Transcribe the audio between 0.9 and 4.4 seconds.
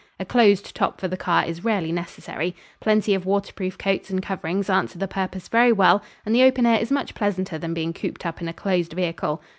for the car is rarely necessary. Plenty of waterproof coats and